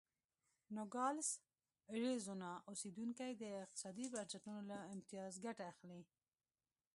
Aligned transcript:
نوګالس 0.75 1.29
اریزونا 1.93 2.51
اوسېدونکي 2.69 3.29
د 3.41 3.43
اقتصادي 3.63 4.05
بنسټونو 4.13 4.61
له 4.69 4.77
امتیاز 4.93 5.33
ګټه 5.45 5.63
اخلي. 5.73 6.01